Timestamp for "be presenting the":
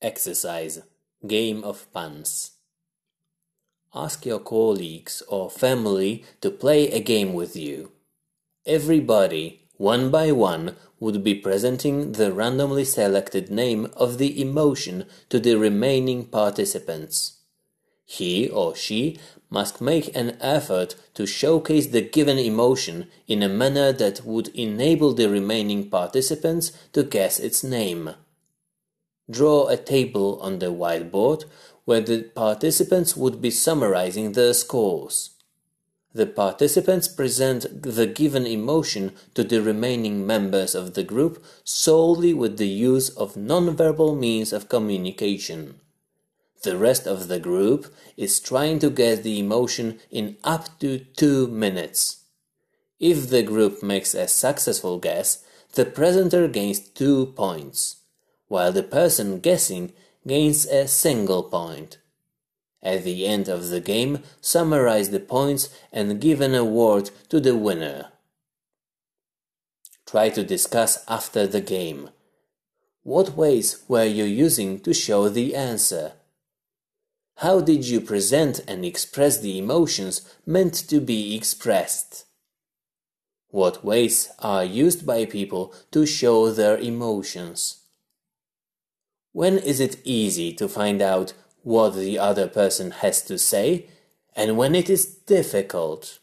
11.24-12.32